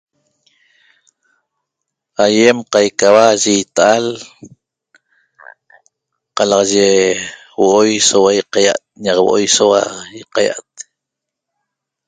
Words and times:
Aýem 2.23 2.57
qaicaua 2.71 3.25
yi 3.43 3.53
ita'al 3.63 4.05
qalaxaye 6.35 6.99
huo'oi 7.55 7.93
soua 8.09 8.29
ýiqaýa't 8.39 8.83
ñaq 9.03 9.17
houoi 9.21 9.45
soua 9.57 9.81
ýiqaýa't 10.19 10.73